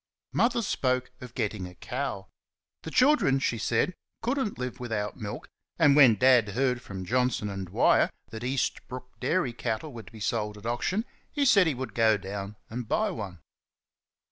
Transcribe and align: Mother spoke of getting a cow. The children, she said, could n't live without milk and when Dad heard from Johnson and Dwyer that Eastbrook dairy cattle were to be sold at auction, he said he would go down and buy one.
Mother 0.33 0.63
spoke 0.63 1.11
of 1.21 1.35
getting 1.35 1.67
a 1.67 1.75
cow. 1.75 2.27
The 2.81 2.89
children, 2.89 3.37
she 3.37 3.59
said, 3.59 3.93
could 4.23 4.39
n't 4.39 4.57
live 4.57 4.79
without 4.79 5.15
milk 5.15 5.47
and 5.77 5.95
when 5.95 6.15
Dad 6.15 6.49
heard 6.49 6.81
from 6.81 7.05
Johnson 7.05 7.49
and 7.51 7.67
Dwyer 7.67 8.09
that 8.31 8.41
Eastbrook 8.41 9.05
dairy 9.19 9.53
cattle 9.53 9.93
were 9.93 10.01
to 10.01 10.11
be 10.11 10.19
sold 10.19 10.57
at 10.57 10.65
auction, 10.65 11.05
he 11.31 11.45
said 11.45 11.67
he 11.67 11.75
would 11.75 11.93
go 11.93 12.17
down 12.17 12.55
and 12.67 12.87
buy 12.87 13.11
one. 13.11 13.41